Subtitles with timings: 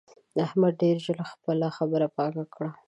[0.45, 2.69] احمد ډېر ژر خپله خبره پاکه کړه.